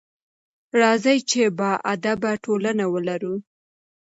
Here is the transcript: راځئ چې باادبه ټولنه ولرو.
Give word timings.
راځئ 0.79 1.17
چې 1.29 1.41
باادبه 1.59 2.31
ټولنه 2.43 2.85
ولرو. 2.93 3.35